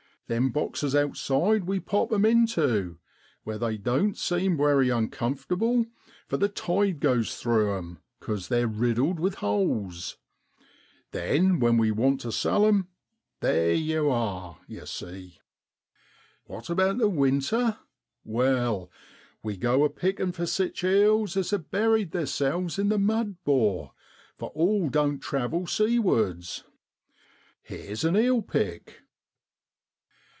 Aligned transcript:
Them 0.27 0.51
boxes 0.51 0.95
outside 0.95 1.65
we 1.65 1.81
pop 1.81 2.09
'em 2.13 2.23
intu, 2.23 2.95
where 3.43 3.57
they 3.57 3.77
doan't 3.77 4.15
seem 4.17 4.55
wery 4.55 4.89
uncomfortable, 4.89 5.87
for 6.25 6.37
the 6.37 6.47
tide 6.47 7.01
goes 7.01 7.35
through 7.35 7.77
'em, 7.77 7.99
'cos 8.21 8.47
they're 8.47 8.65
riddled 8.65 9.19
with 9.19 9.35
holes; 9.35 10.15
then 11.11 11.59
when 11.59 11.75
we 11.77 11.91
want 11.91 12.21
to 12.21 12.31
sell 12.31 12.65
'em, 12.65 12.87
there 13.41 13.73
yow 13.73 14.09
are, 14.09 14.59
yer 14.67 14.85
see! 14.85 15.41
1 16.45 16.55
What 16.57 16.69
about 16.69 16.97
the 16.97 17.09
winter? 17.09 17.79
Wai, 18.23 18.87
we 19.43 19.57
go 19.57 19.83
a 19.83 19.89
pickin' 19.89 20.31
for 20.31 20.45
sich 20.45 20.81
eels 20.85 21.35
as 21.35 21.51
have 21.51 21.69
buried 21.71 22.13
theerselves 22.13 22.79
in 22.79 22.87
the 22.87 22.97
mud, 22.97 23.35
'bor, 23.43 23.91
for 24.37 24.47
all 24.51 24.87
doan't 24.87 25.21
travel 25.21 25.67
seawards. 25.67 26.63
Here's 27.63 28.05
a 28.05 28.17
eel 28.17 28.41
pick. 28.41 28.99